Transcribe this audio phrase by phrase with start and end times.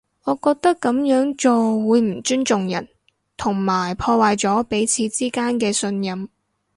[0.23, 2.87] 我覺得噉樣做會唔尊重人，
[3.37, 6.27] 同埋破壞咗彼此之間嘅信任